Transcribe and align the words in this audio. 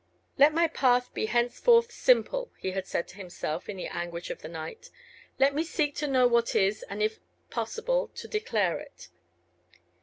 "Let 0.35 0.51
my 0.51 0.67
path 0.67 1.13
be 1.13 1.27
henceforth 1.27 1.91
simple," 1.91 2.51
he 2.57 2.71
had 2.71 2.87
said 2.87 3.07
to 3.09 3.17
himself 3.17 3.69
in 3.69 3.77
the 3.77 3.85
anguish 3.85 4.31
of 4.31 4.41
that 4.41 4.49
night; 4.49 4.89
"let 5.37 5.53
me 5.53 5.63
seek 5.63 5.93
to 5.97 6.07
know 6.07 6.25
what 6.25 6.55
is, 6.55 6.81
and 6.89 7.03
if 7.03 7.19
possible 7.51 8.07
to 8.15 8.27
declare 8.27 8.79
it." 8.79 9.09